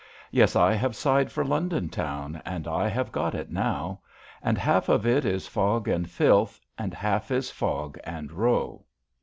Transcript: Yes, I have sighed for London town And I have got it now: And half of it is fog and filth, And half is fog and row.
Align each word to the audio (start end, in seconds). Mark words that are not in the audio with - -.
Yes, 0.31 0.55
I 0.55 0.73
have 0.73 0.95
sighed 0.95 1.31
for 1.31 1.45
London 1.45 1.87
town 1.87 2.41
And 2.43 2.67
I 2.67 2.87
have 2.87 3.11
got 3.11 3.35
it 3.35 3.51
now: 3.51 3.99
And 4.41 4.57
half 4.57 4.89
of 4.89 5.05
it 5.05 5.25
is 5.25 5.45
fog 5.45 5.87
and 5.87 6.09
filth, 6.09 6.59
And 6.75 6.91
half 6.91 7.29
is 7.29 7.51
fog 7.51 7.99
and 8.03 8.31
row. 8.31 8.83